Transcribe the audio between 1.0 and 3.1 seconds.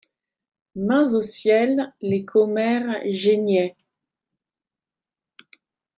au ciel, les commères